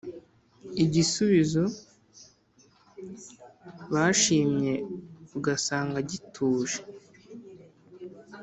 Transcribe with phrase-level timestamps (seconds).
[0.83, 1.63] Igisubizo
[3.93, 4.73] bashimye
[5.37, 6.77] Ugasanga gituje